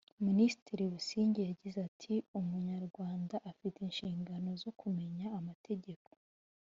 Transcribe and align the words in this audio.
Minisitiri 0.27 0.83
Busingye 0.93 1.41
yagize 1.49 1.77
ati 1.89 2.13
“Umunyarwanda 2.39 3.35
afite 3.51 3.77
inshingano 3.81 4.49
zo 4.61 4.71
kumenya 4.79 5.25
amategeko 5.39 6.09